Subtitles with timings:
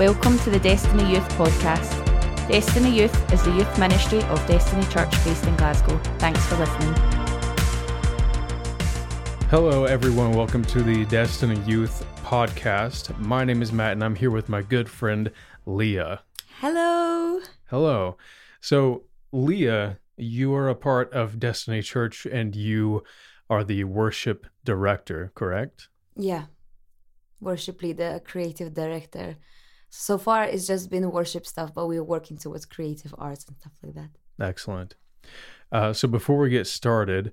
[0.00, 1.90] Welcome to the Destiny Youth podcast.
[2.48, 5.98] Destiny Youth is the youth ministry of Destiny Church based in Glasgow.
[6.18, 6.94] Thanks for listening.
[9.50, 10.32] Hello, everyone.
[10.32, 13.14] Welcome to the Destiny Youth podcast.
[13.18, 15.30] My name is Matt, and I'm here with my good friend
[15.66, 16.20] Liya.
[16.60, 17.40] Hello.
[17.68, 18.16] Hello.
[18.62, 19.02] So,
[19.34, 23.02] Liya, you are a part of Destiny Church and you
[23.50, 25.88] are the worship director, correct?
[26.16, 26.44] Yeah.
[27.38, 29.36] Worship leader, creative director.
[29.90, 33.72] So far, it's just been worship stuff, but we're working towards creative arts and stuff
[33.82, 34.10] like that.
[34.40, 34.94] Excellent.
[35.72, 37.32] Uh, so, before we get started,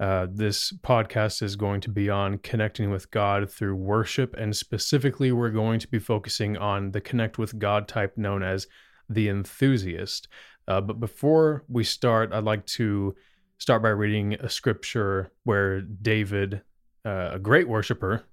[0.00, 4.34] uh, this podcast is going to be on connecting with God through worship.
[4.36, 8.66] And specifically, we're going to be focusing on the connect with God type known as
[9.08, 10.28] the enthusiast.
[10.66, 13.16] Uh, but before we start, I'd like to
[13.58, 16.62] start by reading a scripture where David,
[17.04, 18.24] uh, a great worshiper,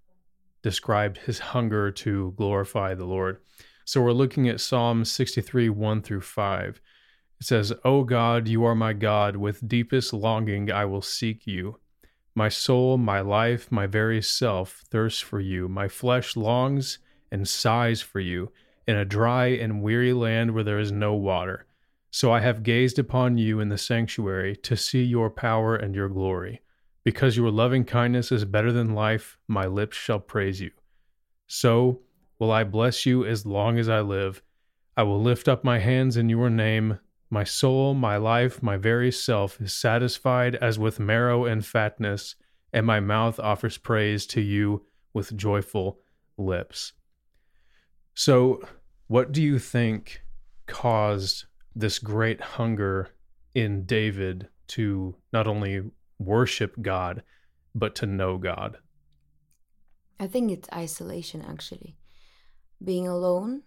[0.65, 3.37] described his hunger to glorify the Lord.
[3.85, 6.81] So we're looking at Psalm 63 1 through 5.
[7.39, 9.35] It says, O God, you are my God.
[9.35, 11.77] With deepest longing I will seek you.
[12.33, 15.67] My soul, my life, my very self thirsts for you.
[15.67, 16.97] My flesh longs
[17.31, 18.51] and sighs for you
[18.87, 21.67] in a dry and weary land where there is no water.
[22.09, 26.09] So I have gazed upon you in the sanctuary to see your power and your
[26.09, 26.61] glory.
[27.05, 30.71] Because your loving kindness is better than life, my lips shall praise you.
[31.47, 32.01] So
[32.39, 34.41] will I bless you as long as I live.
[34.97, 36.99] I will lift up my hands in your name.
[37.29, 42.35] My soul, my life, my very self is satisfied as with marrow and fatness,
[42.73, 45.99] and my mouth offers praise to you with joyful
[46.37, 46.93] lips.
[48.13, 48.67] So,
[49.07, 50.21] what do you think
[50.65, 53.09] caused this great hunger
[53.53, 55.83] in David to not only
[56.19, 57.23] worship God,
[57.73, 58.77] but to know God?
[60.19, 61.97] I think it's isolation, actually.
[62.83, 63.63] Being alone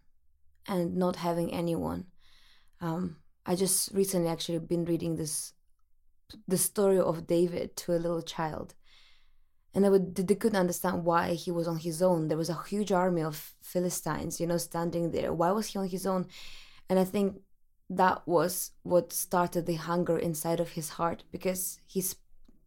[0.67, 2.07] and not having anyone.
[2.81, 5.53] Um, I just recently actually been reading this
[6.47, 8.75] the story of David to a little child.
[9.75, 12.29] And they, would, they couldn't understand why he was on his own.
[12.29, 15.33] There was a huge army of Philistines, you know, standing there.
[15.33, 16.27] Why was he on his own?
[16.89, 17.41] And I think
[17.91, 22.17] that was what started the hunger inside of his heart because his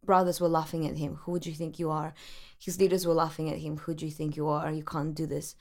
[0.04, 1.16] brothers were laughing at him.
[1.22, 2.14] Who do you think you are?
[2.58, 3.76] His leaders were laughing at him.
[3.78, 4.70] Who do you think you are?
[4.70, 5.54] You can't do this.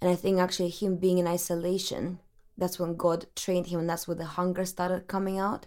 [0.00, 2.20] And I think actually him being in isolation,
[2.58, 5.66] that's when God trained him and that's where the hunger started coming out.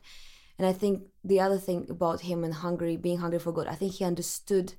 [0.58, 3.76] And I think the other thing about him and hungry, being hungry for God, I
[3.76, 4.74] think he understood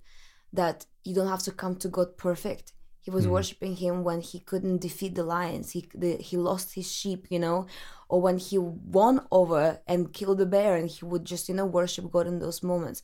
[0.53, 2.73] that you don't have to come to God perfect.
[3.01, 3.31] He was mm.
[3.31, 5.71] worshiping him when he couldn't defeat the lions.
[5.71, 7.67] He the, he lost his sheep, you know,
[8.09, 11.65] or when he won over and killed the bear, and he would just you know
[11.65, 13.03] worship God in those moments.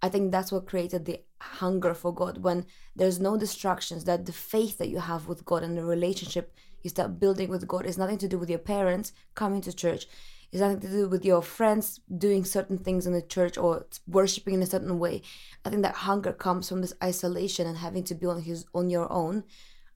[0.00, 4.04] I think that's what created the hunger for God when there's no distractions.
[4.04, 7.66] That the faith that you have with God and the relationship you start building with
[7.66, 10.06] God is nothing to do with your parents coming to church.
[10.50, 14.54] It's nothing to do with your friends doing certain things in the church or worshiping
[14.54, 15.22] in a certain way.
[15.64, 18.88] I think that hunger comes from this isolation and having to be on his on
[18.88, 19.44] your own,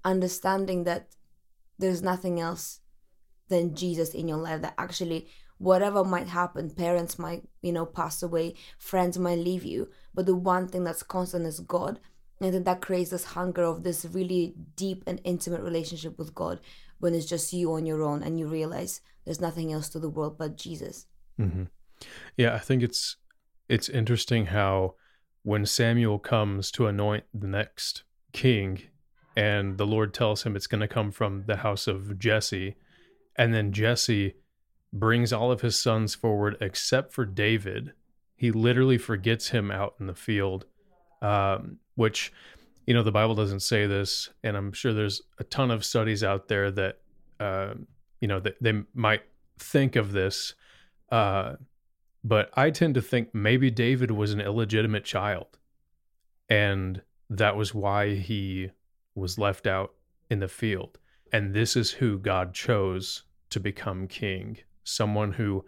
[0.05, 1.09] understanding that
[1.79, 2.81] there's nothing else
[3.49, 4.61] than Jesus in your life.
[4.61, 9.89] That actually whatever might happen, parents might, you know, pass away, friends might leave you,
[10.15, 12.01] but the one thing that's constant is God.
[12.41, 16.59] And then that creates this hunger of this really deep and intimate relationship with God
[16.99, 20.09] when it's just you on your own and you realize there's nothing else to the
[20.09, 21.07] world but Jesus.
[21.39, 21.65] Mm-hmm.
[22.37, 23.17] Yeah, I think it's
[23.69, 24.95] it's interesting how
[25.43, 28.83] when Samuel comes to anoint the next king,
[29.37, 32.77] and the Lord tells him it's going to come from the house of Jesse,
[33.37, 34.35] and then Jesse
[34.93, 37.93] brings all of his sons forward except for David.
[38.37, 40.67] He literally forgets him out in the field,
[41.23, 42.33] um, which
[42.87, 46.23] you know the Bible doesn't say this, and I'm sure there's a ton of studies
[46.23, 46.99] out there that
[47.41, 47.75] uh,
[48.21, 49.23] you know that they might
[49.59, 50.55] think of this.
[51.11, 51.55] Uh,
[52.25, 55.59] but I tend to think maybe David was an illegitimate child,
[56.49, 58.71] and that was why he
[59.15, 59.95] was left out
[60.31, 60.99] in the field.
[61.33, 65.65] And this is who God chose to become king someone who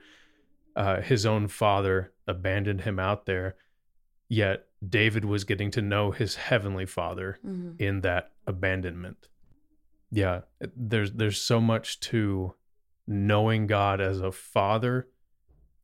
[0.76, 3.56] uh, his own father abandoned him out there,
[4.28, 7.72] yet David was getting to know his heavenly father mm-hmm.
[7.78, 9.28] in that abandonment.
[10.10, 10.42] Yeah,
[10.76, 12.54] there's there's so much to
[13.06, 15.08] knowing God as a father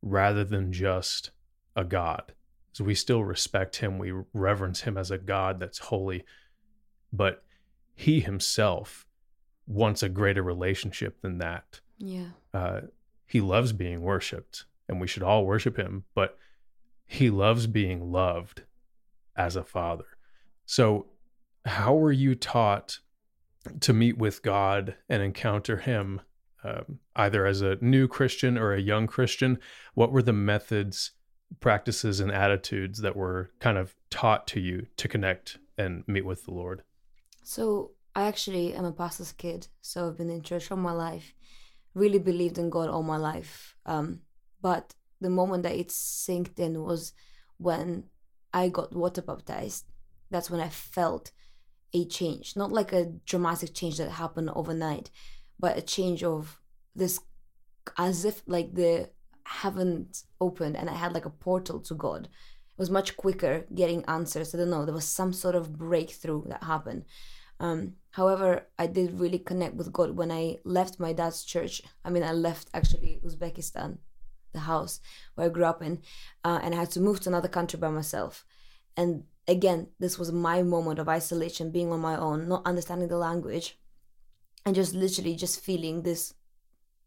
[0.03, 1.31] rather than just
[1.77, 2.33] a God.
[2.73, 6.25] So we still respect him, we reverence him as a God that's holy,
[7.13, 7.43] but
[7.95, 9.07] he himself
[9.67, 11.81] wants a greater relationship than that.
[11.99, 12.29] Yeah.
[12.55, 12.81] Uh,
[13.31, 16.37] he loves being worshiped and we should all worship him, but
[17.07, 18.63] he loves being loved
[19.37, 20.05] as a father.
[20.65, 21.07] So,
[21.65, 23.01] how were you taught
[23.81, 26.21] to meet with God and encounter Him,
[26.63, 29.59] um, either as a new Christian or a young Christian?
[29.95, 31.11] What were the methods,
[31.59, 36.45] practices, and attitudes that were kind of taught to you to connect and meet with
[36.45, 36.83] the Lord?
[37.43, 41.35] So, I actually am a pastor's kid, so I've been in church all my life,
[41.95, 43.75] really believed in God all my life.
[43.87, 44.21] Um,
[44.63, 47.13] but the moment that it sinked in was
[47.59, 48.05] when
[48.53, 49.85] I got water baptized.
[50.31, 51.33] That's when I felt
[51.93, 55.11] a change, not like a dramatic change that happened overnight,
[55.59, 56.61] but a change of
[56.95, 57.21] this,
[57.99, 59.11] as if like the
[59.45, 62.27] heavens opened and I had like a portal to God.
[62.27, 64.55] It was much quicker getting answers.
[64.55, 64.85] I don't know.
[64.85, 67.05] There was some sort of breakthrough that happened.
[67.61, 71.83] Um, however, I did really connect with God when I left my dad's church.
[72.05, 73.99] I mean, I left actually Uzbekistan,
[74.53, 75.01] the house
[75.35, 76.01] where I grew up in,
[76.43, 78.45] uh, and I had to move to another country by myself.
[78.97, 83.19] And again, this was my moment of isolation, being on my own, not understanding the
[83.19, 83.79] language,
[84.65, 86.35] and just literally just feeling this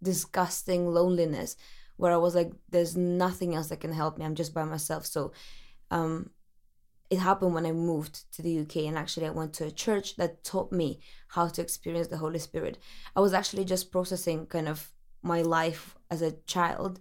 [0.01, 1.55] disgusting loneliness
[1.97, 4.25] where I was like, there's nothing else that can help me.
[4.25, 5.05] I'm just by myself.
[5.05, 5.31] So
[5.91, 6.29] um,
[7.13, 10.15] it happened when I moved to the UK and actually I went to a church
[10.15, 12.79] that taught me how to experience the Holy Spirit.
[13.15, 16.99] I was actually just processing kind of my life as a child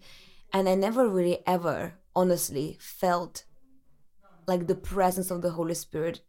[0.53, 3.44] and I never really ever honestly felt
[4.47, 6.20] like the presence of the Holy Spirit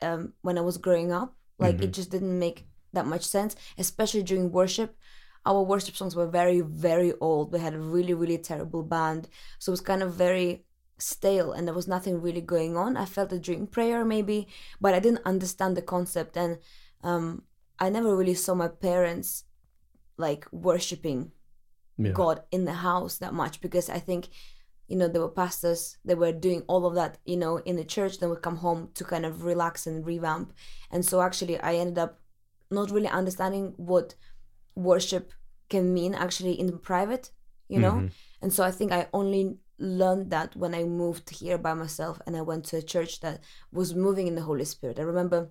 [0.00, 1.36] um, when I was growing up.
[1.58, 1.84] Like mm-hmm.
[1.84, 4.96] it just didn't make that much sense, especially during worship.
[5.44, 7.52] Our worship songs were very, very old.
[7.52, 9.28] We had a really, really terrible band.
[9.58, 10.64] So it was kind of very
[10.98, 12.96] stale and there was nothing really going on.
[12.96, 14.48] I felt a dream prayer maybe,
[14.80, 16.58] but I didn't understand the concept and
[17.02, 17.42] um,
[17.78, 19.44] I never really saw my parents
[20.16, 21.32] like worshiping
[21.96, 22.12] yeah.
[22.12, 24.28] God in the house that much because I think
[24.88, 27.84] you know there were pastors they were doing all of that you know in the
[27.84, 30.52] church then would come home to kind of relax and revamp
[30.90, 32.20] and so actually I ended up
[32.70, 34.14] not really understanding what
[34.74, 35.32] worship
[35.68, 37.30] can mean actually in private
[37.68, 38.06] you know mm-hmm.
[38.42, 42.36] and so I think I only learned that when I moved here by myself and
[42.36, 43.40] I went to a church that
[43.72, 44.98] was moving in the Holy Spirit.
[44.98, 45.50] I remember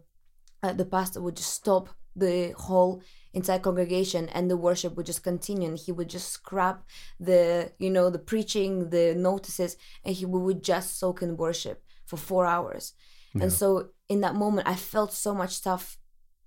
[0.64, 3.02] uh, the pastor would just stop the whole
[3.34, 6.84] entire congregation and the worship would just continue and he would just scrap
[7.20, 12.18] the you know the preaching the notices and he would just soak in worship for
[12.18, 12.94] four hours
[13.36, 13.44] yeah.
[13.44, 15.98] and so in that moment i felt so much stuff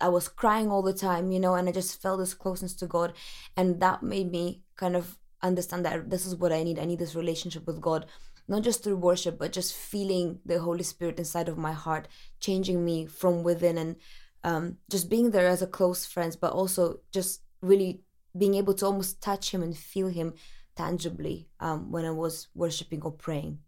[0.01, 2.85] i was crying all the time you know and i just felt this closeness to
[2.87, 3.13] god
[3.55, 6.79] and that made me kind of understand that this is what I need.
[6.79, 8.05] I need this relationship with God,
[8.47, 12.07] not just through worship, but just feeling the Holy Spirit inside of my heart,
[12.39, 13.95] changing me from within and
[14.43, 18.01] um, just being there as a close friend, but also just really
[18.37, 20.33] being able to almost touch Him and feel Him
[20.75, 23.59] tangibly um, when I was worshiping or praying.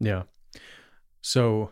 [0.00, 0.22] Yeah.
[1.20, 1.70] So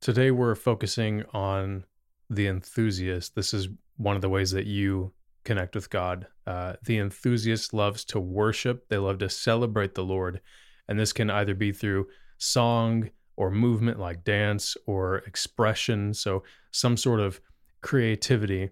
[0.00, 1.84] today we're focusing on
[2.28, 3.34] the enthusiast.
[3.34, 5.12] This is one of the ways that you
[5.46, 6.26] connect with God.
[6.46, 10.40] Uh, the enthusiast loves to worship, they love to celebrate the Lord.
[10.88, 12.08] And this can either be through
[12.38, 16.12] song or movement like dance or expression.
[16.12, 17.40] So, some sort of
[17.80, 18.70] creativity.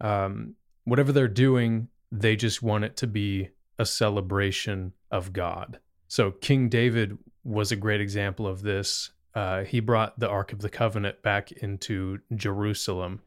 [0.00, 5.78] Um, whatever they're doing, they just want it to be a celebration of God.
[6.08, 9.10] So, King David was a great example of this.
[9.34, 13.20] Uh, he brought the Ark of the Covenant back into Jerusalem.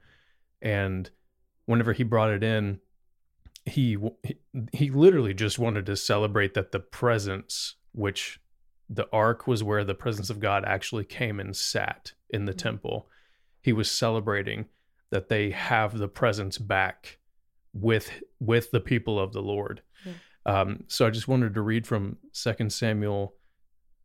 [0.62, 1.10] And
[1.65, 2.79] whenever he brought it in,
[3.70, 3.98] he
[4.74, 8.40] he literally just wanted to celebrate that the presence which
[8.90, 12.60] the ark was where the presence of God actually came and sat in the mm-hmm.
[12.60, 13.08] temple
[13.62, 14.66] he was celebrating
[15.12, 17.20] that they have the presence back
[17.74, 20.62] with with the people of the Lord yeah.
[20.62, 23.36] um, so I just wanted to read from Second Samuel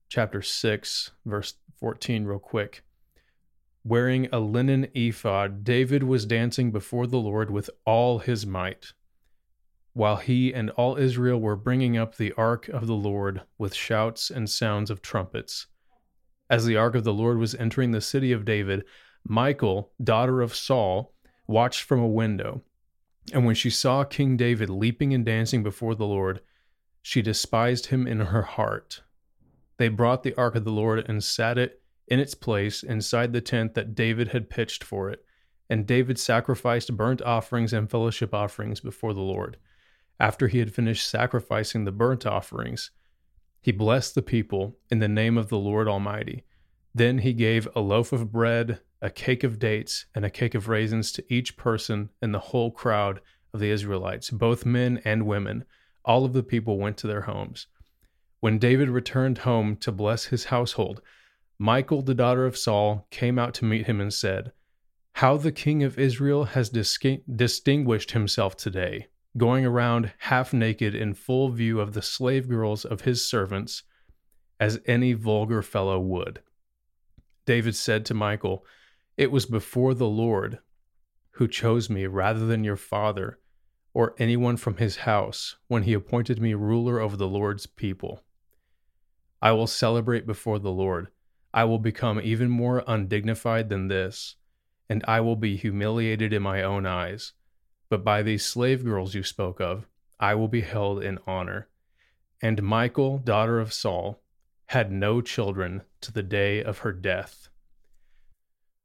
[0.08, 2.84] chapter 6 verse 14 real quick
[3.84, 8.92] wearing a linen ephod David was dancing before the Lord with all his might
[9.94, 14.28] while he and all Israel were bringing up the ark of the Lord with shouts
[14.28, 15.68] and sounds of trumpets.
[16.50, 18.84] As the ark of the Lord was entering the city of David,
[19.26, 21.14] Michal, daughter of Saul,
[21.46, 22.62] watched from a window.
[23.32, 26.40] And when she saw King David leaping and dancing before the Lord,
[27.00, 29.02] she despised him in her heart.
[29.78, 33.40] They brought the ark of the Lord and sat it in its place inside the
[33.40, 35.24] tent that David had pitched for it.
[35.70, 39.56] And David sacrificed burnt offerings and fellowship offerings before the Lord.
[40.20, 42.90] After he had finished sacrificing the burnt offerings,
[43.60, 46.44] he blessed the people in the name of the Lord Almighty.
[46.94, 50.68] Then he gave a loaf of bread, a cake of dates, and a cake of
[50.68, 53.20] raisins to each person in the whole crowd
[53.52, 55.64] of the Israelites, both men and women.
[56.04, 57.66] All of the people went to their homes.
[58.40, 61.00] When David returned home to bless his household,
[61.58, 64.52] Michal, the daughter of Saul, came out to meet him and said,
[65.14, 66.98] How the king of Israel has dis-
[67.34, 73.02] distinguished himself today, going around half naked in full view of the slave girls of
[73.02, 73.82] his servants,
[74.60, 76.40] as any vulgar fellow would.
[77.46, 78.64] David said to Michael,
[79.16, 80.58] It was before the Lord
[81.32, 83.40] who chose me rather than your father
[83.92, 88.22] or anyone from his house when he appointed me ruler over the Lord's people.
[89.42, 91.08] I will celebrate before the Lord.
[91.52, 94.36] I will become even more undignified than this,
[94.88, 97.32] and I will be humiliated in my own eyes.
[97.94, 99.86] But by these slave girls you spoke of,
[100.18, 101.68] I will be held in honor.
[102.42, 104.20] And Michael, daughter of Saul,
[104.66, 107.50] had no children to the day of her death.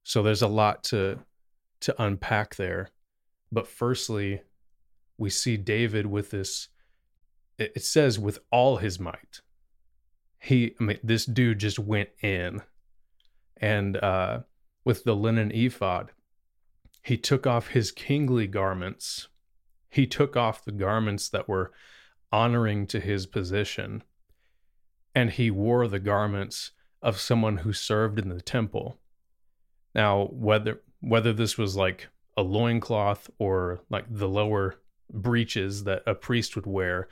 [0.04, 1.22] So there's a lot to
[1.80, 2.92] to unpack there.
[3.52, 4.44] But firstly,
[5.18, 6.68] we see David with this
[7.58, 9.42] it says with all his might.
[10.38, 12.62] He I mean this dude just went in.
[13.58, 14.42] And uh
[14.86, 16.12] with the linen ephod,
[17.02, 19.28] he took off his kingly garments.
[19.90, 21.72] He took off the garments that were
[22.32, 24.04] honoring to his position
[25.16, 29.00] and he wore the garments of someone who served in the temple.
[29.96, 34.76] Now, whether whether this was like a loincloth or like the lower
[35.12, 37.08] breeches that a priest would wear,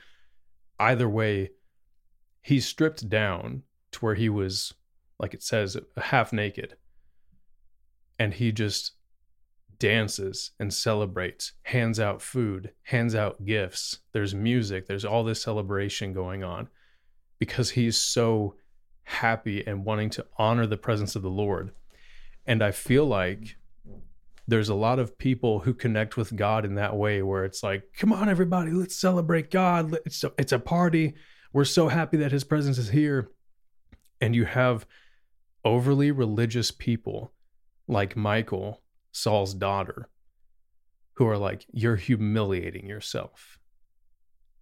[0.78, 1.50] either way,
[2.42, 4.74] he stripped down to where he was,
[5.18, 6.76] like it says, half naked.
[8.18, 8.92] And he just
[9.78, 14.00] dances and celebrates, hands out food, hands out gifts.
[14.12, 16.68] There's music, there's all this celebration going on
[17.38, 18.54] because he's so
[19.04, 21.72] happy and wanting to honor the presence of the Lord.
[22.46, 23.56] And I feel like
[24.46, 27.92] there's a lot of people who connect with God in that way where it's like,
[27.96, 29.96] come on, everybody, let's celebrate God.
[30.06, 31.14] It's a, it's a party.
[31.52, 33.30] We're so happy that his presence is here.
[34.20, 34.86] And you have
[35.64, 37.32] overly religious people
[37.86, 38.82] like Michal,
[39.18, 40.08] Saul's daughter,
[41.14, 43.58] who are like, you're humiliating yourself.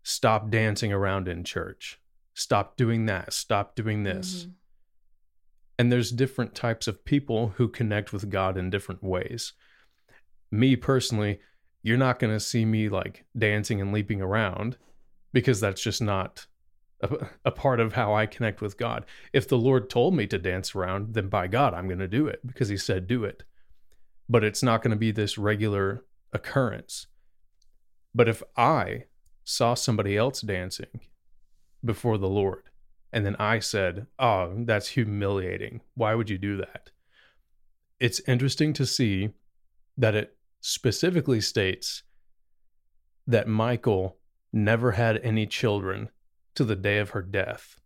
[0.03, 2.01] Stop dancing around in church
[2.37, 4.43] stop doing that, stop doing this.
[4.43, 4.51] Mm-hmm.
[5.79, 9.55] And there's different types of people who connect with God in different ways.
[10.51, 11.41] Me personally,
[11.83, 14.77] you're not going to see me like dancing and leaping around
[15.33, 16.47] because that's just not
[17.01, 19.05] a, a, part of how I connect with God.
[19.33, 22.27] If the Lord told me to dance around, then by God, I'm going to do
[22.27, 23.45] it because He said do it.
[24.29, 27.07] But it's not going to be this regular occurrence.
[28.15, 29.05] But if I
[29.45, 31.01] saw somebody else dancing
[31.85, 32.65] before the Lord.
[33.13, 35.81] And then I said, Oh, that's humiliating.
[35.95, 36.91] Why would you do that?
[38.01, 39.31] It's interesting to see
[39.97, 42.03] that it specifically states
[43.27, 44.19] that Michael
[44.53, 46.11] never had any children
[46.55, 47.81] to the day of her death.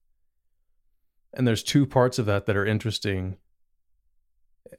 [1.34, 3.36] And there's two parts of that that are interesting.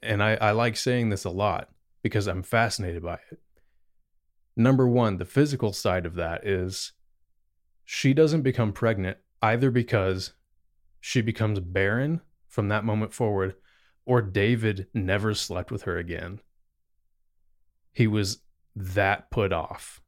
[0.02, 1.68] And I, I like saying this a lot
[2.02, 3.40] because I'm fascinated by it.
[4.56, 6.92] Number one, the physical side of that is
[7.84, 10.34] she doesn't become pregnant either because
[11.00, 13.54] she becomes barren from that moment forward
[14.04, 16.40] or David never slept with her again.
[17.92, 18.42] He was
[18.74, 20.00] that put off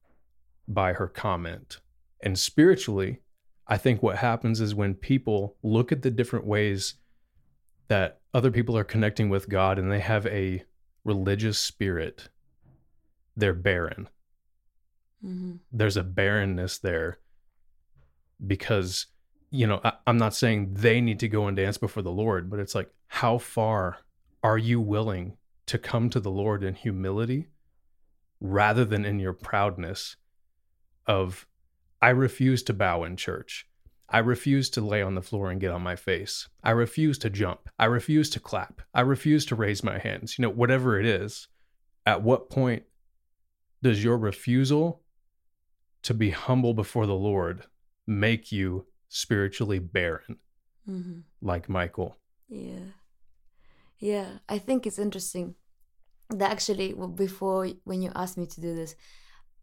[0.66, 1.80] by her comment.
[2.20, 3.20] And spiritually,
[3.66, 6.94] I think what happens is when people look at the different ways
[7.88, 10.64] that other people are connecting with God and they have a
[11.04, 12.28] religious spirit,
[13.36, 14.08] they're barren.
[15.24, 15.54] Mm-hmm.
[15.72, 17.18] There's a barrenness there
[18.44, 19.06] because
[19.50, 22.50] you know I, i'm not saying they need to go and dance before the lord
[22.50, 23.98] but it's like how far
[24.42, 25.36] are you willing
[25.66, 27.48] to come to the lord in humility
[28.40, 30.16] rather than in your proudness
[31.06, 31.46] of
[32.02, 33.68] i refuse to bow in church
[34.14, 36.48] I refuse to lay on the floor and get on my face.
[36.62, 37.68] I refuse to jump.
[37.80, 38.80] I refuse to clap.
[38.94, 40.38] I refuse to raise my hands.
[40.38, 41.48] You know, whatever it is,
[42.06, 42.84] at what point
[43.82, 45.02] does your refusal
[46.04, 47.64] to be humble before the Lord
[48.06, 50.36] make you spiritually barren,
[50.88, 51.22] mm-hmm.
[51.42, 52.16] like Michael?
[52.48, 52.92] Yeah.
[53.98, 54.28] Yeah.
[54.48, 55.56] I think it's interesting
[56.30, 58.94] that actually, before when you asked me to do this,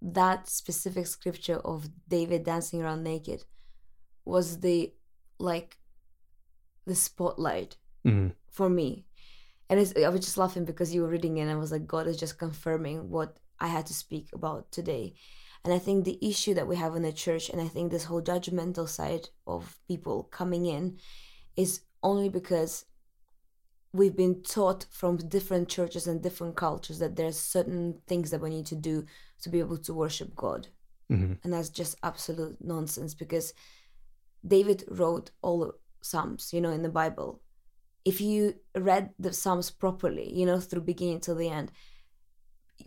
[0.01, 3.45] that specific scripture of David dancing around naked
[4.25, 4.93] was the
[5.39, 5.77] like
[6.85, 8.29] the spotlight mm-hmm.
[8.49, 9.05] for me.
[9.69, 12.07] And I was just laughing because you were reading it and I was like, God
[12.07, 15.13] is just confirming what I had to speak about today.
[15.63, 18.05] And I think the issue that we have in the church, and I think this
[18.05, 20.97] whole judgmental side of people coming in,
[21.55, 22.85] is only because
[23.93, 28.49] we've been taught from different churches and different cultures that there's certain things that we
[28.49, 29.05] need to do
[29.41, 30.67] to be able to worship God.
[31.11, 31.33] Mm-hmm.
[31.43, 33.53] And that's just absolute nonsense because
[34.45, 37.41] David wrote all the Psalms, you know, in the Bible.
[38.03, 41.71] If you read the Psalms properly, you know, through beginning till the end,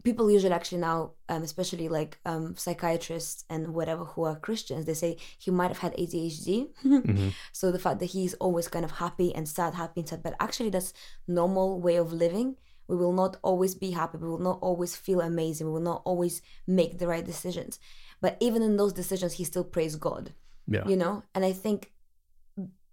[0.03, 4.95] people usually actually now, um, especially like um, psychiatrists and whatever who are Christians, they
[4.95, 6.69] say he might have had ADHD.
[6.85, 7.33] Mhm.
[7.53, 10.35] So the fact that he's always kind of happy and sad, happy and sad, but
[10.41, 10.93] actually that's
[11.29, 12.57] normal way of living.
[12.89, 14.19] We will not always be happy.
[14.19, 15.67] We will not always feel amazing.
[15.69, 17.79] We will not always make the right decisions.
[18.21, 20.35] But even in those decisions, he still praised God
[20.67, 20.87] Yeah.
[20.89, 21.23] you know?
[21.35, 21.93] And i think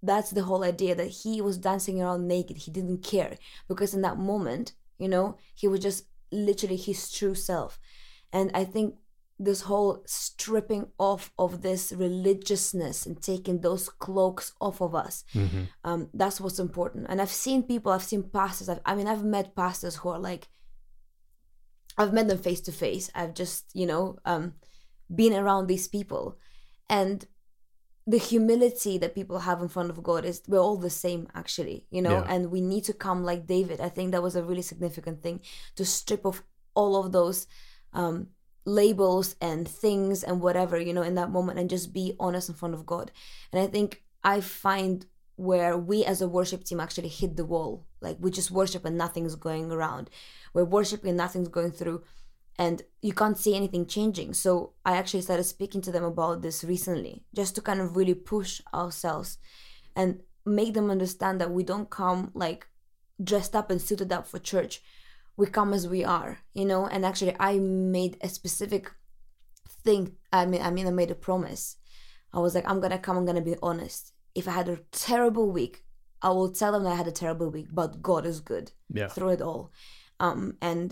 [0.04, 2.58] that's the whole idea that he was dancing around naked.
[2.58, 3.38] He didn't care
[3.68, 7.80] because in that moment you know he was just literally his true self.
[8.34, 8.96] And i think
[9.40, 15.68] this whole stripping off of this religiousness and taking those cloaks off of us Mhm.
[15.84, 17.08] um, that's what's important.
[17.10, 20.20] And i've seen people i've seen pastors I've, i mean i've met pastors who are
[20.20, 20.48] like
[21.98, 23.10] i've met them face to face.
[23.16, 24.54] I've just you know um,
[25.13, 26.38] been around these people.
[26.90, 27.25] And
[28.08, 31.86] the humility that people have in front of god is we're all the same actually
[31.91, 32.20] you know?
[32.20, 32.25] Yeah.
[32.27, 33.79] and we need to come like david.
[33.79, 35.41] I think that was a really significant thing
[35.75, 36.43] to strip off
[36.74, 37.48] all of those
[37.93, 38.27] um,
[38.65, 42.55] labels and things and whatever you know in that moment and just be honest in
[42.55, 43.12] front of god.
[43.51, 45.05] And i think i find
[45.41, 47.86] where we as a worship team actually hit the wall.
[48.00, 50.10] Like we just worship and nothing's going around.
[50.53, 52.03] We're worshiping and nothing's going through
[52.63, 52.77] and
[53.08, 54.30] you can't see anything changing.
[54.44, 54.51] So
[54.89, 58.51] i actually started speaking to them about this recently just to kind of really push
[58.82, 59.30] ourselves
[60.00, 60.10] and
[60.60, 62.62] make them understand that we don't come like
[63.30, 64.74] dressed up and suited up for church.
[65.39, 66.84] We come as we are you know?
[66.94, 67.51] And actually i
[67.98, 68.84] made a specific
[69.86, 70.03] thing
[70.39, 71.63] i mean i mean i made a promise.
[72.38, 74.03] I was like i'm gonna come i'm gonna be honest.
[74.39, 75.75] If i had a terrible week
[76.27, 78.68] i will tell them that i had a terrible week but god is good
[79.00, 79.10] Yeah.
[79.13, 79.63] through it all.
[80.25, 80.41] Um
[80.72, 80.88] and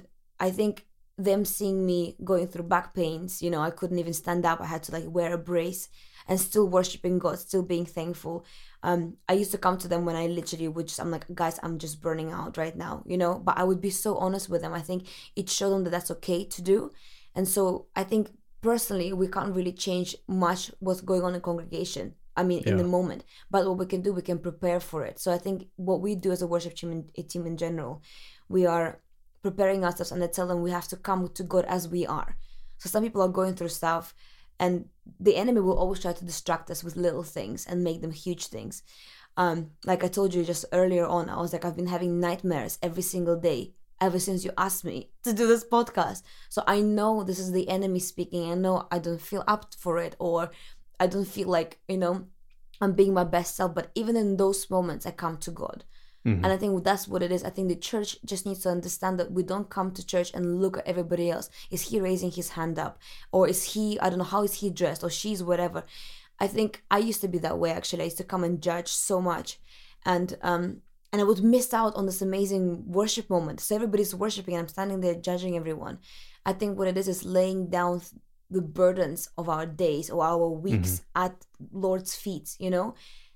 [0.48, 0.74] i think
[1.20, 4.62] them seeing me going through back pains you know i couldn't even stand up.
[4.62, 5.90] I had to like wear a brace
[6.28, 8.46] and still worshiping god still being thankful.
[8.84, 11.60] Um i used to come to them when i literally would just i'm like guys
[11.62, 13.34] i'm just burning out right now you know?
[13.38, 14.74] But i would be so honest with them.
[14.74, 16.92] I think it showed them that that's okay to do.
[17.36, 22.16] And so i think personally we can't really change much what's going on in congregation
[22.38, 23.26] i mean in the moment.
[23.52, 25.20] But what we can do we can prepare for it.
[25.20, 28.02] So i think what we do as a worship team in, a team in general
[28.48, 29.00] we are
[29.42, 32.36] preparing ourselves and they tell them we have to come to God as we are.
[32.78, 34.14] So some people are going through stuff
[34.60, 34.86] and
[35.20, 38.48] the enemy will always try to distract us with little things and make them huge
[38.48, 38.84] things.
[39.38, 42.78] Um, like I told you just earlier on, I was like, I've been having nightmares
[42.82, 46.24] every single day ever since you asked me to do this podcast.
[46.50, 48.52] So I know this is the enemy speaking.
[48.52, 50.52] I know I don't feel up for it or
[51.00, 52.28] I don't feel like, you know,
[52.82, 53.74] I'm being my best self.
[53.74, 55.84] But even in those moments, I come to God.
[56.26, 56.44] Mhm.
[56.44, 57.44] And I think that's what it is.
[57.44, 60.62] I think the church just needs to understand that we don't come to church and
[60.62, 61.50] look at everybody else.
[61.72, 63.00] Is he raising his hand up?
[63.32, 65.04] Or is he, I don't know, how is he dressed?
[65.04, 65.86] Or she's whatever.
[66.40, 68.02] I think I used to be that way actually.
[68.02, 69.60] I used to come and judge so much.
[70.06, 73.60] And um and I would miss out on this amazing worship moment.
[73.62, 76.00] So everybody's worshiping and I'm standing there judging everyone.
[76.46, 78.02] I think what it is is laying down
[78.52, 81.36] the burdens of our days or our weeks at
[81.72, 82.94] Lord's feet, you know?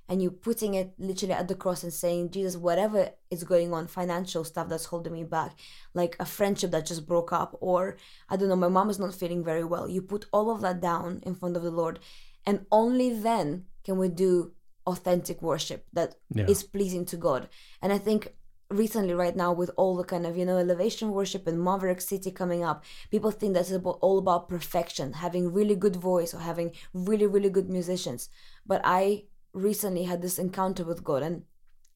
[0.09, 3.87] And you putting it literally at the cross and saying, Jesus, whatever is going on,
[3.87, 5.57] financial stuff that's holding me back,
[5.93, 7.97] like a friendship that just broke up, or
[8.29, 9.87] I don't know, my mom is not feeling very well.
[9.89, 11.99] You put all of that down in front of the Lord,
[12.45, 14.53] and only then can we do
[14.85, 16.69] authentic worship that is Yeah.
[16.73, 17.47] pleasing to God.
[17.81, 18.35] And I think
[18.69, 22.31] recently right now with all the kind of you know elevation worship and maverick city
[22.31, 27.27] coming up people think that's all about perfection having really good voice or having really
[27.27, 28.29] really good musicians
[28.65, 31.43] but i recently had this encounter with God and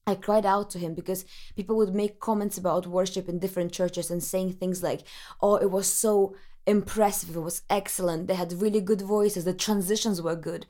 [0.08, 4.10] I cried out to him because people would make comments about worship in different churches
[4.10, 5.02] and saying things like,
[5.42, 6.34] oh, it was so
[6.66, 10.64] impressive, it was excellent, they had really good voices, the transitions were good.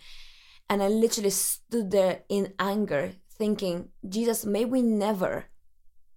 [0.68, 5.46] And I literally stood there in anger thinking, Jesus, may we never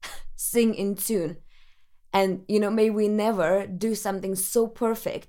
[0.35, 1.37] sing in tune.
[2.11, 5.27] And, you know, may we never do something so perfect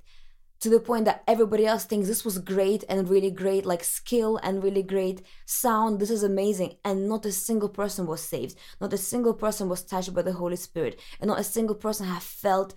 [0.62, 4.38] to the point that everybody else thinks this was great and really great, like skill
[4.44, 5.98] and really great sound.
[5.98, 6.76] This is amazing.
[6.84, 8.56] And not a single person was saved.
[8.80, 11.00] Not a single person was touched by the Holy Spirit.
[11.20, 12.74] And not a single person have felt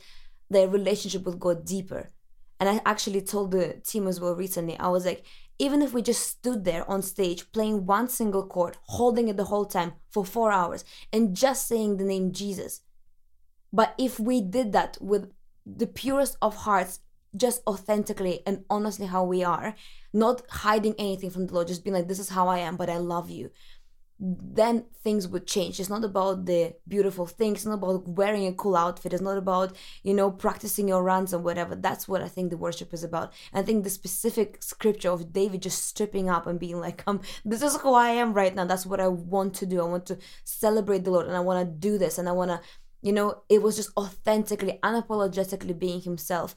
[0.50, 2.10] their relationship with God deeper.
[2.60, 5.24] And I actually told the team as well recently, I was like,
[5.60, 9.44] even if we just stood there on stage playing one single chord, holding it the
[9.44, 12.82] whole time for four hours, and just saying the name Jesus.
[13.72, 15.32] But if we did that with
[15.68, 17.02] the purest of hearts,
[17.36, 19.76] just authentically and honestly how we are,
[20.14, 22.90] not hiding anything from the Lord, just being like, this is how I am, but
[22.90, 23.52] I love you,
[24.18, 25.78] then things would change.
[25.78, 29.38] It's not about the beautiful things, it's not about wearing a cool outfit, it's not
[29.38, 31.76] about, you know, practicing your runs and whatever.
[31.76, 33.34] That's what I think the worship is about.
[33.52, 37.20] And I think the specific scripture of David just stripping up and being like, um,
[37.44, 38.64] this is who I am right now.
[38.64, 39.82] That's what I want to do.
[39.82, 42.52] I want to celebrate the Lord and I want to do this and I want
[42.52, 42.62] to
[43.02, 46.56] You know, it was just authentically, unapologetically being himself.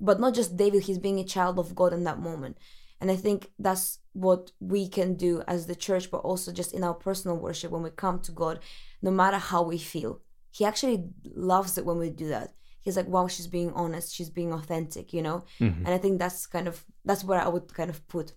[0.00, 2.58] But not just David, he's being a child of God in that moment.
[3.00, 6.84] And I think that's what we can do as the church, but also just in
[6.84, 8.60] our personal worship when we come to God,
[9.02, 10.20] no matter how we feel.
[10.50, 11.04] He actually
[11.34, 12.54] loves it when we do that.
[12.80, 15.44] He's like, wow, she's being honest, she's being authentic, you know?
[15.58, 15.78] Mhm.
[15.78, 18.34] And I think that's kind of that's where I would kind of put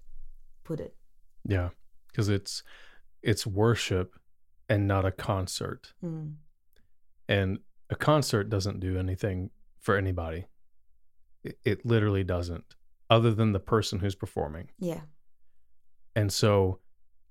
[0.63, 0.95] put it.
[1.45, 1.69] Yeah,
[2.07, 2.63] because it's
[3.21, 4.15] it's worship
[4.69, 5.93] and not a concert.
[6.03, 6.35] Mm.
[7.27, 10.45] And a concert doesn't do anything for anybody.
[11.43, 12.75] It, it literally doesn't,
[13.09, 14.69] other than the person who's performing.
[14.79, 15.01] Yeah.
[16.15, 16.79] And so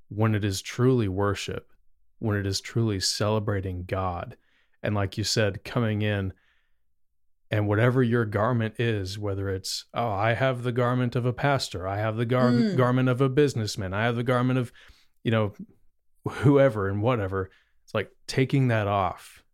[0.08, 1.72] when it is truly worship,
[2.18, 4.36] when it is truly celebrating God,
[4.82, 6.32] and like you said, coming in
[7.50, 11.86] and whatever your garment is, whether it's, oh, I have the garment of a pastor,
[11.86, 12.76] I have the gar- Mm.
[12.76, 14.72] garment of a businessman, I have the garment of,
[15.24, 15.52] you know,
[16.24, 17.50] whoever and whatever.
[17.84, 19.44] It's like taking that off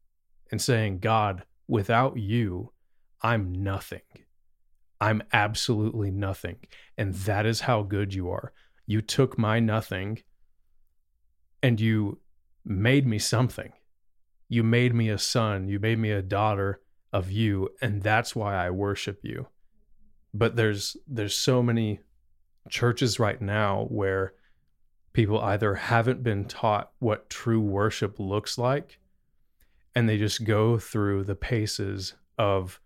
[0.51, 2.73] and saying, God, without you,
[3.23, 4.01] I'm nothing.
[5.03, 6.59] I'm absolutely nothing.
[6.97, 8.53] And that is how good you are.
[8.87, 10.23] You took my nothing
[11.61, 12.21] and you
[12.65, 13.73] made me something.
[14.49, 15.67] You made me a son.
[15.67, 16.81] You made me a daughter
[17.13, 17.71] of you.
[17.81, 19.49] And that's why I worship you.
[20.33, 21.99] But there's there's so many
[22.71, 24.35] churches right now where
[25.13, 29.01] people either haven't been taught what true worship looks like
[29.97, 32.81] and they just go through the paces of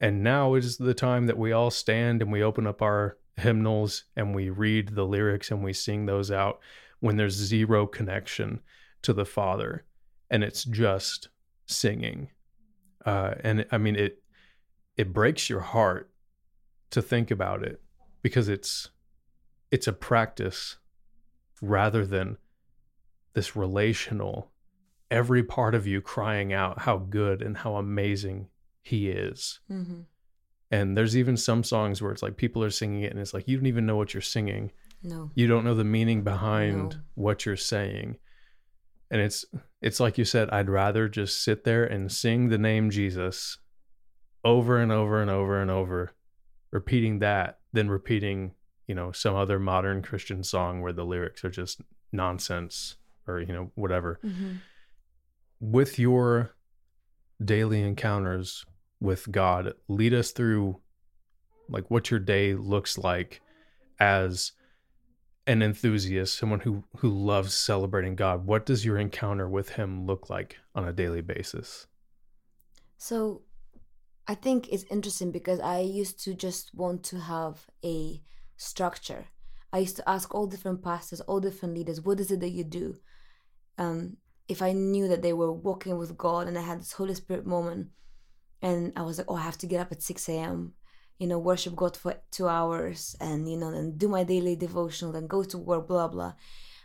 [0.00, 4.04] and now is the time that we all stand and we open up our hymnals
[4.16, 6.60] and we read the lyrics and we sing those out
[7.00, 8.60] when there's zero connection
[9.02, 9.84] to the father
[10.30, 11.28] and it's just
[11.66, 12.28] singing.
[13.06, 14.22] Uh, and i mean it
[14.96, 16.10] it breaks your heart
[16.90, 17.80] to think about it
[18.22, 18.90] because it's
[19.70, 20.76] it's a practice
[21.62, 22.36] rather than
[23.34, 24.50] this relational
[25.10, 28.48] every part of you crying out how good and how amazing
[28.82, 29.60] he is.
[29.68, 30.00] Hmm
[30.70, 33.48] and there's even some songs where it's like people are singing it and it's like
[33.48, 34.70] you don't even know what you're singing.
[35.02, 35.30] No.
[35.34, 37.00] you don't know the meaning behind No.
[37.14, 38.18] what you're saying.
[39.10, 39.46] And it's
[39.80, 43.56] it's like you said i'd rather just sit there and sing the name jesus
[44.44, 46.12] over and over and over and over
[46.72, 48.52] repeating that than repeating
[48.86, 51.80] you know some other modern christian song where the lyrics are just
[52.12, 54.18] nonsense or you know whatever.
[54.20, 54.56] Hmm
[55.60, 56.50] with your
[57.42, 58.64] daily encounters
[59.00, 60.80] with God, lead us through
[61.68, 63.40] like what your day looks like
[64.00, 64.52] as
[65.46, 68.46] an enthusiast, someone who who loves celebrating God.
[68.46, 71.86] What does your encounter with him look like on a daily basis?
[72.98, 73.42] So
[74.26, 78.20] I think it's interesting because I used to just want to have a
[78.56, 79.26] structure.
[79.72, 82.64] I used to ask all different pastors, all different leaders, what is it that you
[82.64, 82.96] do?
[83.78, 84.16] Um,
[84.48, 87.46] if I knew that they were walking with God and I had this Holy Spirit
[87.46, 87.88] moment,
[88.62, 90.72] and I was like, oh, I have to get up at 6 a.m.,
[91.18, 95.12] you know, worship God for two hours and, you know, then do my daily devotional,
[95.12, 96.32] then go to work, blah, blah.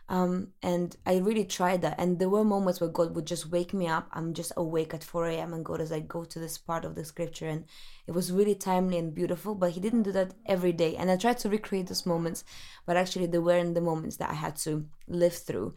[0.10, 1.96] Um, and I really tried that.
[1.98, 4.10] And there were moments where God would just wake me up.
[4.12, 5.54] I'm just awake at 4 a.m.
[5.54, 7.48] and God as I go to this part of the scripture.
[7.48, 7.66] And
[8.06, 10.96] it was really timely and beautiful, but He didn't do that every day.
[10.96, 12.44] And I tried to recreate those moments,
[12.86, 15.74] but actually, they weren't the moments that I had to live through.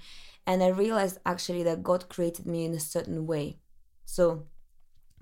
[0.46, 3.58] And I realized actually that God created me in a certain way.
[4.04, 4.46] So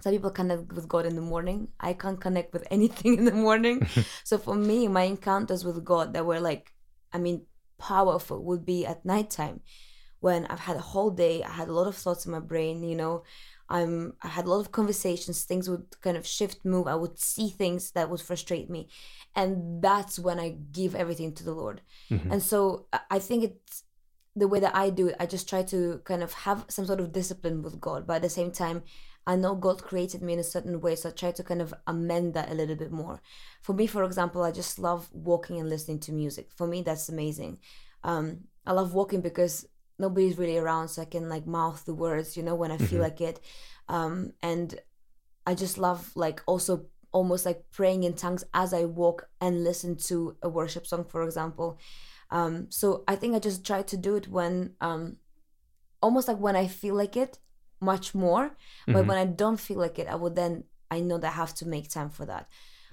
[0.00, 1.68] some people connect with God in the morning.
[1.80, 3.86] I can't connect with anything in the morning.
[4.24, 6.72] so for me, my encounters with God that were like,
[7.12, 7.46] I mean,
[7.78, 9.60] powerful would be at nighttime
[10.20, 11.42] when I've had a whole day.
[11.42, 13.22] I had a lot of thoughts in my brain, you know.
[13.68, 16.86] I'm I had a lot of conversations, things would kind of shift, move.
[16.86, 18.88] I would see things that would frustrate me.
[19.34, 21.80] And that's when I give everything to the Lord.
[22.10, 22.30] Mhm.
[22.30, 23.84] And so I think it's
[24.36, 27.00] the way that I do it, I just try to kind of have some sort
[27.00, 28.82] of discipline with God, but at the same time,
[29.26, 31.72] I know God created me in a certain way, so I try to kind of
[31.86, 33.20] amend that a little bit more.
[33.62, 36.50] For me, for example, I just love walking and listening to music.
[36.54, 37.58] For me, that's amazing.
[38.02, 39.66] Um, I love walking because
[39.98, 43.00] nobody's really around, so I can like mouth the words, you know, when I feel
[43.00, 43.02] Mhm.
[43.02, 43.40] like it.
[43.88, 44.78] Um, and
[45.46, 49.96] I just love like also almost like praying in tongues as I walk and listen
[49.96, 51.78] to a worship song, for example.
[52.30, 55.18] Um, so I think I just try to do it when um,
[56.02, 57.38] almost like when I feel like it
[57.92, 58.44] much more.
[58.86, 59.08] But Mhm.
[59.08, 61.66] when I don't feel like it, I would then I know that I have to
[61.74, 62.44] make time for that.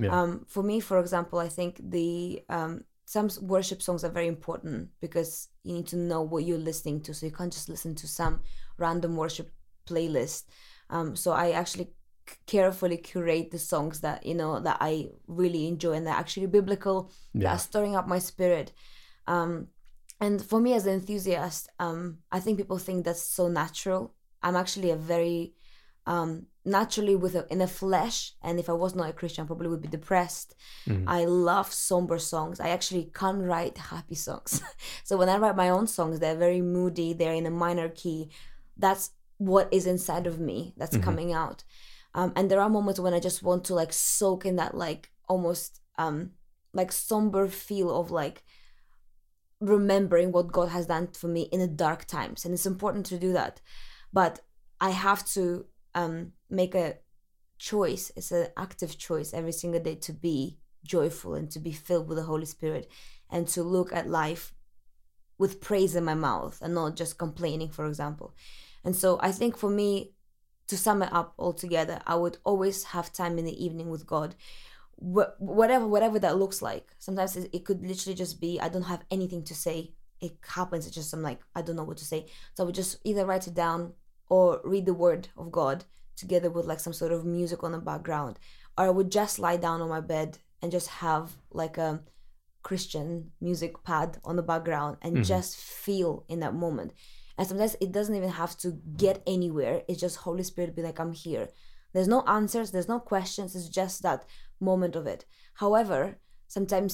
[0.04, 0.14] Yeah.
[0.16, 2.74] Um, for me, for example, I think the um,
[3.06, 7.14] some worship songs are very important because you need to know what you're listening to.
[7.14, 8.42] So you can't just listen to some
[8.78, 9.52] random worship
[9.86, 10.44] playlist.
[10.90, 11.88] Um, so I actually
[12.46, 16.48] carefully curate the songs that you know that I really enjoy and that are actually
[16.48, 18.72] biblical, that are stirring up my spirit.
[19.28, 19.68] Um,
[20.20, 24.14] and for me as an enthusiast, um, I think people think that's so natural.
[24.44, 25.54] I'm actually a very
[26.08, 29.48] um, naturally with a, in a flesh and if i was not a christian I
[29.48, 30.56] probably would be depressed.
[30.88, 31.04] Mhm.
[31.08, 32.60] i love somber songs.
[32.60, 34.52] I actually can't write happy songs.
[35.08, 38.30] So when i write my own songs they're very moody they're in a minor key.
[38.78, 41.04] That's what is inside of me that's Mhm.
[41.04, 41.64] coming out.
[42.18, 45.04] Um, and there are moments when i just want to like soak in that like
[45.34, 46.18] almost um
[46.80, 48.38] like somber feel of like
[49.60, 52.44] remembering what god has done for me in the dark times.
[52.46, 53.62] And it's important to do that
[54.14, 54.40] but
[54.80, 56.96] i have to um make a
[57.62, 58.12] choice.
[58.16, 62.18] It's an active choice every single day to be joyful and to be filled with
[62.18, 62.92] the holy spirit
[63.30, 64.52] and to look at life
[65.38, 68.34] with praise in my mouth and not just complaining for example.
[68.84, 70.14] And so i think for me
[70.68, 74.34] to sum it up altogether i would always have time in the evening with god.
[74.98, 76.96] Wh- whatever whatever that looks like.
[76.98, 79.94] Sometimes it, it could literally just be i don't have anything to say.
[80.20, 80.88] It happens.
[80.88, 82.26] It's just i'm like i don't know what to say.
[82.56, 83.94] So i would just either write it down
[84.36, 85.78] or read the word of god
[86.22, 88.34] together with like some sort of music on the background
[88.78, 90.30] or i would just lie down on my bed
[90.62, 91.26] and just have
[91.62, 91.92] like a
[92.64, 95.26] christian music pad on the background and Mhm.
[95.34, 95.52] just
[95.86, 96.92] feel in that moment.
[97.38, 98.68] And sometimes it doesn't even have to
[99.04, 99.76] get anywhere.
[99.88, 101.46] It's just holy spirit be like i'm here.
[101.94, 102.70] There's no answers.
[102.70, 103.56] There's no questions.
[103.56, 104.22] It's just that
[104.60, 105.26] moment of it.
[105.64, 106.00] However
[106.48, 106.92] sometimes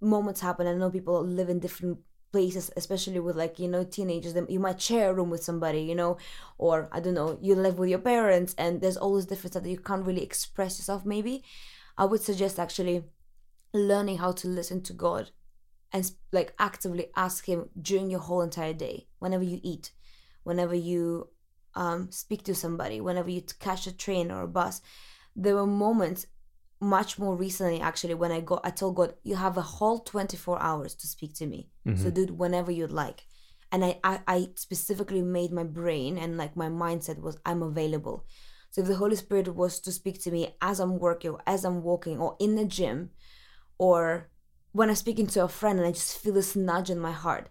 [0.00, 0.66] moments happen.
[0.66, 1.98] I know people live in different
[2.32, 5.94] places especially with like you know teenagers you might share a room with somebody you
[5.94, 6.16] know
[6.58, 9.70] or i don't know you live with your parents and there's always different stuff that
[9.70, 11.44] you can't really express yourself maybe.
[11.98, 13.04] I would suggest actually
[13.74, 15.30] learning how to listen to god
[15.92, 19.92] and like actively ask him during your whole entire day whenever you eat
[20.42, 21.28] whenever you
[21.74, 24.80] um, speak to somebody whenever you catch a train or a bus.
[25.34, 26.26] There were moments
[26.82, 30.60] much more recently actually when i got i told god you have a whole 24
[30.60, 31.68] hours to speak to me.
[31.94, 32.14] So Mhm.
[32.14, 33.26] do it whenever you'd like.
[33.70, 38.26] And I, I i specifically made my brain and like my mindset was i'm available.
[38.70, 41.64] So if the holy spirit was to speak to me as i'm working or as
[41.64, 43.10] i'm walking or in the gym
[43.78, 44.30] or
[44.72, 47.48] when i'm speaking to a friend and i just feel this nudge in my heart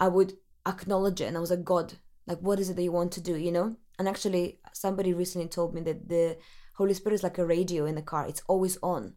[0.00, 0.32] i would
[0.66, 1.94] acknowledge it and i was like god
[2.26, 3.36] like what is it that you want to do?
[3.36, 3.76] You know?
[3.98, 6.38] And actually somebody recently told me that the
[6.74, 8.26] holy spirit is like a radio in the car.
[8.26, 9.14] It's always on.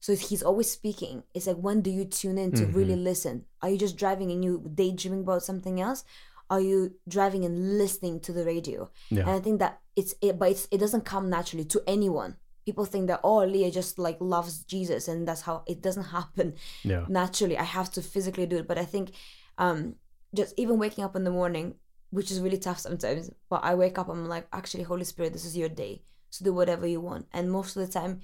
[0.00, 3.44] So he's always speaking it's like when do you tune in to really listen?
[3.62, 6.04] Are you just driving and you daydreaming about something else?
[6.50, 8.90] Are you driving and listening to the radio?
[9.10, 9.22] Yeah.
[9.22, 12.36] and i think that it's it but it's, it doesn't come naturally to anyone.
[12.64, 16.54] People think that oh liya just like loves jesus and that's how it doesn't happen
[16.84, 17.04] Yeah.
[17.08, 17.58] naturally.
[17.58, 19.10] I have to physically do it but i think
[19.58, 19.96] um
[20.34, 21.74] just even waking up in the morning
[22.10, 25.44] which is really tough sometimes but i wake up i'm like actually holy spirit this
[25.44, 27.26] is your day so do whatever you want.
[27.32, 28.20] And most of the time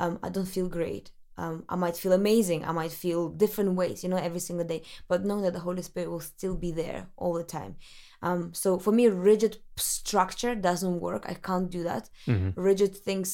[0.00, 1.10] um i don't feel great.
[1.36, 2.64] Um i might feel amazing.
[2.64, 4.82] I might feel different ways you know every single day.
[5.08, 7.76] But know that the holy spirit will still be there all the time.
[8.22, 11.22] Um so for me rigid structure doesn't work.
[11.28, 12.04] I can't do that.
[12.26, 12.52] Mhm.
[12.56, 13.28] rigid things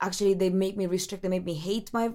[0.00, 2.06] actually they make me restrict they make me hate my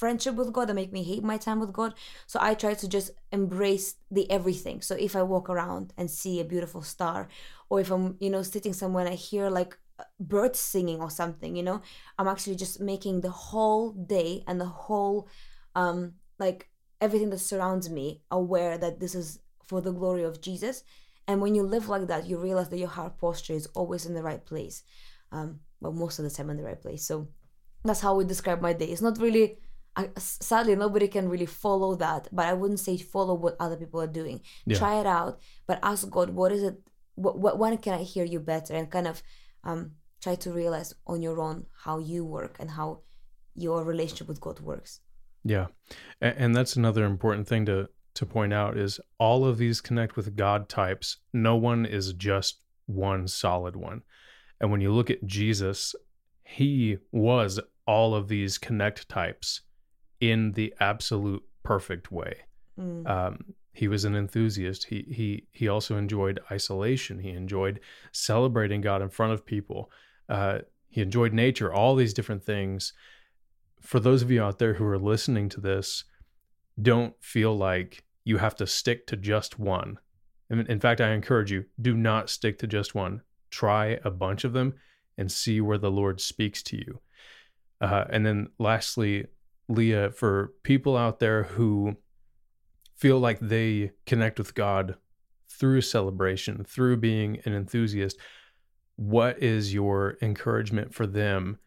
[0.00, 1.92] friendship with god they make me hate my time with god.
[2.26, 4.82] So i try to just embrace the everything.
[4.88, 7.28] So if i walk around and see a beautiful star
[7.70, 9.72] or if i'm you know sitting somewhere and i hear like
[10.20, 11.80] birds singing or something you know?
[12.18, 15.28] I'm actually just making the whole day and the whole
[15.74, 16.68] um like
[17.00, 20.82] everything that surrounds me aware that this is for the glory of jesus.
[21.26, 24.14] And when you live like that you realize that your heart posture is always in
[24.14, 24.82] the right place.
[25.32, 27.04] Um well most of the time in the right place.
[27.04, 27.28] So
[27.84, 28.86] that's how we describe my day.
[28.86, 29.58] It's not really
[29.96, 34.00] I, sadly nobody can really follow that but i wouldn't say follow what other people
[34.00, 34.40] are doing.
[34.64, 34.78] Yeah.
[34.78, 36.78] try it out but ask god what is it
[37.18, 38.74] what, what when can i hear you better?
[38.74, 39.22] And kind of
[39.64, 43.00] um try to realize on your own how you work and how
[43.54, 45.00] your relationship with god works
[45.44, 45.66] Yeah.
[46.20, 50.36] And that's another important thing to to point out is all of these connect with
[50.36, 51.18] God types.
[51.32, 54.02] No one is just one solid one.
[54.60, 55.94] And when you look at Jesus,
[56.42, 59.60] he was all of these connect types
[60.20, 62.34] in the absolute perfect way.
[62.78, 63.08] Mm.
[63.08, 64.86] Um, he was an enthusiast.
[64.86, 67.20] He he he also enjoyed isolation.
[67.20, 67.78] He enjoyed
[68.10, 69.92] celebrating God in front of people.
[70.28, 71.72] Uh, he enjoyed nature.
[71.72, 72.92] All these different things.
[73.80, 76.02] For those of you out there who are listening to this,
[76.82, 80.00] don't feel like you have to stick to just one.
[80.50, 83.22] In, in fact, I encourage you: do not stick to just one.
[83.50, 84.74] Try a bunch of them
[85.16, 87.00] and see where the Lord speaks to you.
[87.80, 89.28] Uh, and then, lastly,
[89.70, 91.96] Liya, for people out there who
[92.98, 94.96] feel like they connect with God
[95.48, 98.18] through celebration, through being an enthusiast,
[98.96, 101.58] what is your encouragement for them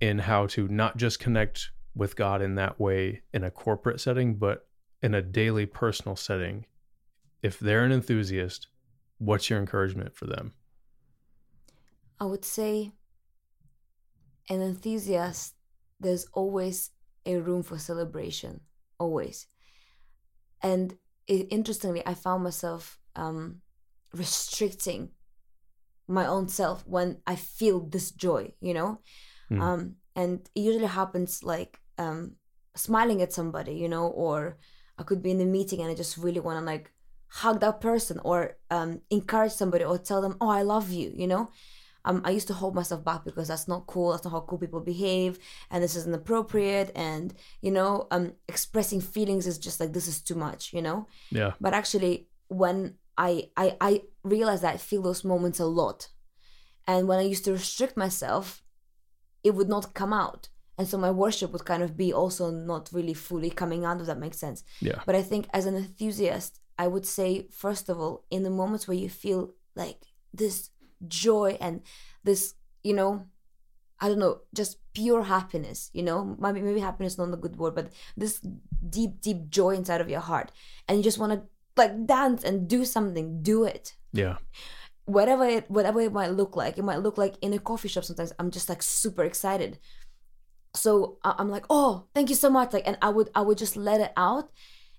[0.00, 4.36] in how to not just connect with God in that way in a corporate setting,
[4.36, 4.66] but
[5.02, 6.64] in a daily personal setting?
[7.42, 8.68] If they're an enthusiast,
[9.18, 10.54] what's your encouragement for them?
[12.18, 12.92] I would say
[14.48, 15.54] an enthusiast,
[16.00, 16.90] there's always
[17.26, 18.60] a room for celebration,
[18.98, 19.48] always.
[20.66, 20.98] And
[21.28, 23.62] it, interestingly, I found myself um,
[24.12, 25.10] restricting
[26.08, 29.00] my own self when I feel this joy, you know?
[29.50, 29.60] Mm.
[29.62, 29.80] Um,
[30.16, 32.36] and it usually happens like um,
[32.74, 34.58] smiling at somebody, you know, or
[34.98, 36.90] I could be in a meeting and I just really want to like
[37.28, 41.28] hug that person or um, encourage somebody or tell them, oh, I love you, you
[41.28, 41.48] know?
[42.06, 44.12] Um, I used to hold myself back because that's not cool.
[44.12, 45.38] That's not how cool people behave,
[45.70, 46.90] and this isn't appropriate.
[46.94, 50.72] And you know, um, expressing feelings is just like this is too much.
[50.72, 51.06] You know.
[51.30, 51.52] Yeah.
[51.60, 56.08] But actually, when I I I realized that I feel those moments a lot,
[56.86, 58.62] and when I used to restrict myself,
[59.44, 62.90] it would not come out and so my worship would kind of be also not
[62.92, 66.60] really fully coming out if that makes sense yeah but i think as an enthusiast
[66.78, 70.70] i would say first of all in the moments where you feel like this
[71.06, 71.82] joy and
[72.24, 73.26] this you know
[74.00, 76.36] i don't know just pure happiness you know?
[76.40, 78.40] Maybe maybe happiness is not a good word but this
[78.88, 80.50] deep deep joy inside of your heart.
[80.88, 81.42] And you just want to
[81.76, 83.94] like dance and do something do it.
[84.14, 84.36] Yeah.
[85.04, 88.04] Whatever it whatever it might look like it might look like in a coffee shop
[88.04, 89.78] sometimes i'm just like super excited.
[90.74, 92.72] So i'm like oh thank you so much.
[92.72, 94.50] Like and i would i would just let it out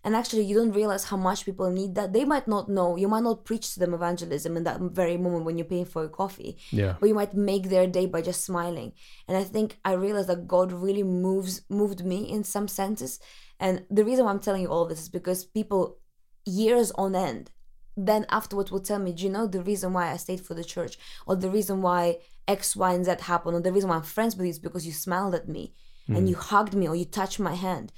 [0.08, 2.13] and actually you don't realize how much people need that.
[2.13, 2.96] They might not know.
[2.96, 6.06] You might not preach to them evangelism in that very moment when you're paying for
[6.06, 6.56] a coffee.
[6.72, 6.96] Yeah.
[6.98, 8.93] But you might make their day by just smiling.
[9.28, 13.20] And i think i realized that god really moves moved me in some senses.
[13.60, 15.98] And the reason why i'm telling you all this is because people
[16.46, 17.52] years on end
[17.98, 20.63] then afterwards will tell me do you know the reason why i stayed for the
[20.63, 20.98] church?
[21.26, 24.38] Or the reason why X, Y, and Z happened, or the reason why I'm friends
[24.38, 25.74] with you is because you smiled at me
[26.10, 26.15] mm.
[26.15, 27.91] and you hugged me or you touched my hand.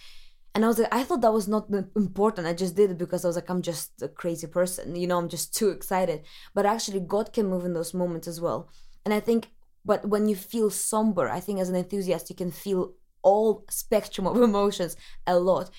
[0.56, 2.48] And I was like, I thought that was not important.
[2.48, 4.96] I just did it because I was like, I'm just a crazy person.
[4.96, 6.24] You know, I'm just too excited.
[6.56, 8.70] But actually, God can move in those moments as well.
[9.06, 9.52] And I think,
[9.86, 14.26] but when you feel somber, I think as an enthusiast, you can feel all spectrum
[14.28, 15.70] of emotions a lot.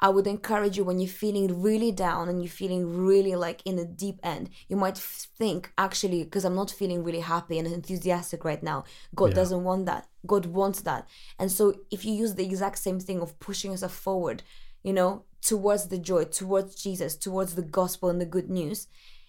[0.00, 3.78] I would encourage you when you're feeling really down and you're feeling really like in
[3.78, 8.44] a deep end, you might think, actually, because I'm not feeling really happy and enthusiastic
[8.44, 8.84] right now,
[9.14, 9.34] God yeah.
[9.34, 10.06] doesn't want that.
[10.26, 11.08] God wants that.
[11.38, 14.44] And so if you use the exact same thing of pushing yourself forward,
[14.84, 18.86] you know, towards the joy, towards Jesus, towards the gospel and the good news,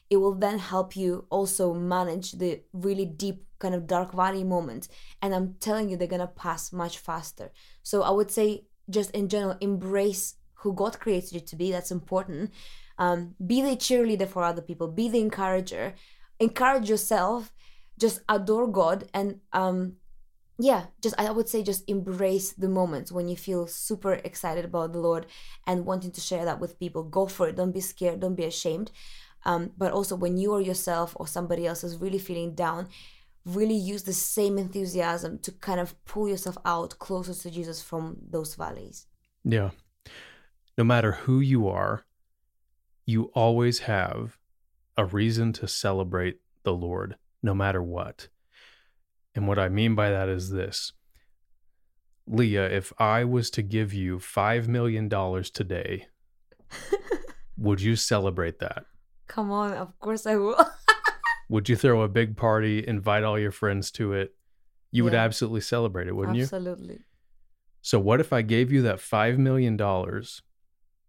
[0.09, 4.87] it will then help you also manage the really deep kind of dark valley moment.
[5.21, 7.51] And I'm telling you, they're going to pass much faster.
[7.83, 11.71] So I would say, just in general, embrace who God created you to be.
[11.71, 12.51] That's important.
[12.97, 14.87] Um, be the cheerleader for other people.
[14.87, 15.95] Be the encourager.
[16.39, 17.53] Encourage yourself.
[17.97, 19.97] Just adore God and um,
[20.57, 24.91] yeah, just I would say just embrace the moments when you feel super excited about
[24.91, 25.25] the Lord
[25.65, 27.03] and wanting to share that with people.
[27.03, 27.55] Go for it.
[27.55, 28.19] Don't be scared.
[28.19, 28.91] Don't be ashamed.
[29.45, 32.89] Um, but also when you or yourself or somebody else is really feeling down,
[33.45, 38.17] really use the same enthusiasm to kind of pull yourself out closer to Jesus from
[38.29, 39.07] those valleys.
[39.45, 39.71] Yeah
[40.79, 42.05] no matter who you are,
[43.05, 44.37] you always have
[44.95, 48.29] a reason to celebrate the Lord, no matter what.
[49.35, 50.93] And what I mean by that is this
[52.29, 56.07] Liya, if I was to give you $5 million today,
[57.57, 58.85] would you celebrate that?
[59.27, 60.65] Come on, of course I will.
[61.49, 64.33] would you throw a big party, invite all your friends to it?
[64.91, 65.09] You yeah.
[65.09, 66.67] would absolutely celebrate it, wouldn't absolutely.
[66.67, 66.71] you?
[66.71, 67.05] Absolutely.
[67.81, 69.77] So, what if I gave you that $5 million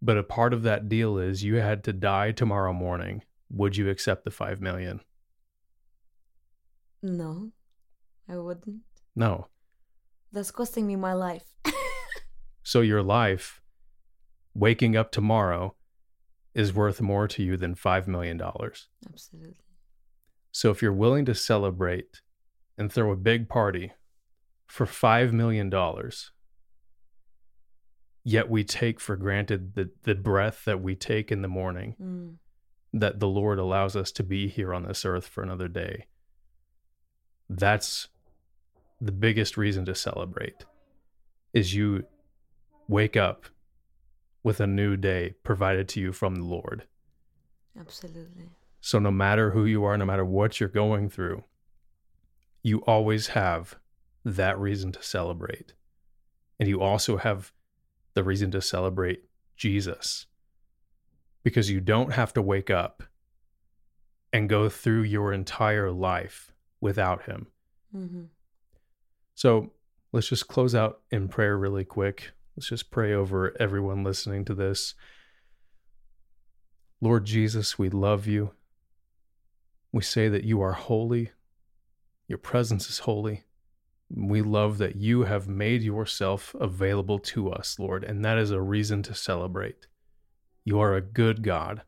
[0.03, 3.23] but a part of that deal is you had to die tomorrow morning.
[3.51, 5.01] Would you accept the 5 million?
[7.03, 7.51] No,
[8.29, 8.81] I wouldn't.
[9.17, 9.49] No.
[10.33, 11.45] That's costing me my life.
[12.63, 13.61] so your life,
[14.55, 15.75] waking up tomorrow,
[16.55, 18.41] is worth more to you than $5 million.
[19.09, 19.57] Absolutely.
[20.53, 22.23] So if you're willing to celebrate
[22.77, 23.93] and throw a big party
[24.67, 25.71] for $5 million,
[28.25, 32.35] yet we take for granted the, the breath that we take in the morning, mm.
[32.93, 36.07] that the Lord allows us to be here on this earth for another day.
[37.49, 38.09] That's
[39.01, 40.65] the biggest reason to celebrate
[41.53, 42.05] is you
[42.87, 43.47] wake up
[44.43, 46.85] with a new day provided to you from the Lord.
[47.79, 48.51] Absolutely.
[48.81, 51.45] So no matter who you are, no matter what you're going through,
[52.63, 53.77] you always have
[54.25, 55.75] that reason to celebrate.
[56.59, 57.53] And you also have
[58.21, 59.23] the reason to celebrate
[59.57, 60.27] Jesus.
[61.43, 63.03] Because you don't have to wake up
[64.31, 66.53] and go through your entire life
[66.83, 67.47] without Him.
[67.97, 68.25] Mm-hmm.
[69.35, 69.73] So
[70.13, 72.33] let's just close out in prayer really quick.
[72.55, 74.95] Let's just pray over everyone listening to this.
[77.01, 78.51] Lord Jesus, we love you.
[79.93, 81.31] We say that you are holy,
[82.29, 83.45] Your presence is holy.
[84.13, 88.61] We love that you have made yourself available to us, Lord, and that is a
[88.61, 89.87] reason to celebrate.
[90.65, 91.83] You are a good God.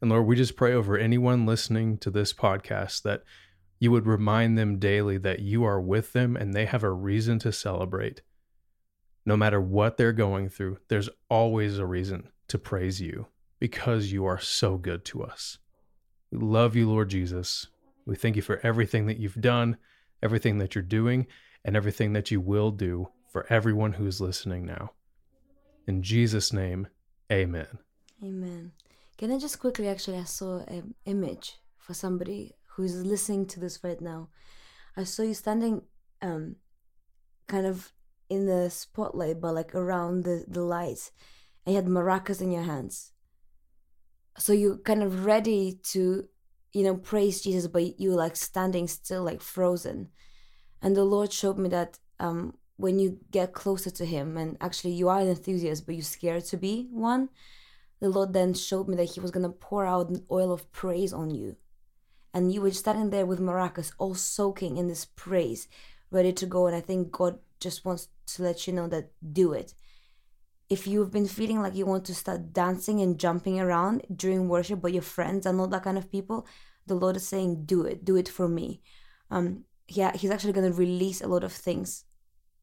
[0.00, 3.22] And Lord, we just pray over anyone listening to this podcast that
[3.78, 7.38] you would remind them daily that you are with them and they have a reason
[7.40, 8.22] to celebrate.
[9.24, 13.26] No matter what they're going through, there's always a reason to praise you
[13.58, 15.58] because you are so good to us.
[16.30, 17.68] We love you, Lord Jesus.
[18.06, 19.76] We thank you for everything that you've done,
[20.22, 21.26] everything that you're doing,
[21.64, 24.92] and everything that you will do for everyone who's listening now.
[25.86, 26.88] In Jesus' name,
[27.30, 27.78] amen.
[28.22, 28.72] Amen.
[29.18, 33.82] Can I just quickly, actually, I saw an image for somebody who's listening to this
[33.82, 34.28] right now.
[34.96, 35.82] I saw you standing
[36.22, 36.56] um,
[37.46, 37.92] kind of
[38.28, 41.12] in the spotlight, but like around the, the lights,
[41.66, 43.12] and you had maracas in your hands.
[44.38, 46.28] So you're kind of ready to,
[46.72, 50.08] you know, praise Jesus, but you like standing still, like frozen.
[50.82, 54.92] And the Lord showed me that um, when you get closer to Him, and actually
[54.92, 57.28] you are an enthusiast, but you're scared to be one,
[58.00, 60.70] the Lord then showed me that He was going to pour out an oil of
[60.72, 61.56] praise on you.
[62.32, 65.68] And you were standing there with maracas, all soaking in this praise,
[66.10, 66.66] ready to go.
[66.66, 69.74] And I think God just wants to let you know that do it.
[70.68, 74.80] If you've been feeling like you want to start dancing and jumping around during worship,
[74.80, 76.46] but your friends are not that kind of people,
[76.86, 78.80] the Lord is saying, do it, do it for me.
[79.30, 82.04] Um, yeah, He's actually going to release a lot of things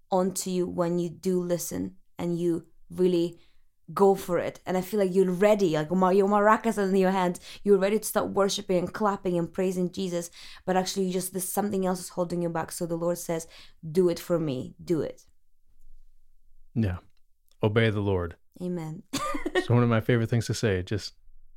[0.10, 3.38] onto you when you do listen and you really
[3.94, 4.60] go for it.
[4.66, 8.00] And I feel like you're ready, like your maracas are in your hands, you're ready
[8.00, 10.30] to start worshiping and clapping and praising Jesus.
[10.66, 12.72] But actually, you just there's something else is holding you back.
[12.72, 13.48] So the Lord says,
[13.90, 14.76] "Do it for me.
[14.84, 15.26] Do it."
[16.74, 16.98] Yeah,
[17.62, 18.36] obey the Lord.
[18.62, 19.04] Amen.
[19.54, 20.82] it's one of my favorite things to say.
[20.84, 21.14] Just,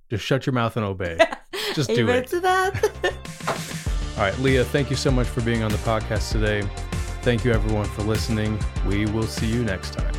[0.08, 1.18] just shut your mouth and obey.
[1.74, 2.26] Just do Amen it.
[2.28, 3.56] to that.
[4.20, 6.60] All right, Liya, thank you so much for being on the podcast today.
[7.22, 8.58] Thank you, everyone, for listening.
[8.86, 10.12] We will see you next time.